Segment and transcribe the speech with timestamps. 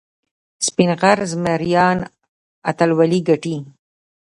[0.65, 1.97] سپین غر زمریان
[2.69, 3.55] اتلولي ګټي.